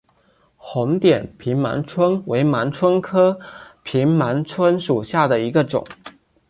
[0.57, 3.39] 红点平盲蝽为盲蝽科
[3.83, 5.83] 平盲蝽属下的一个种。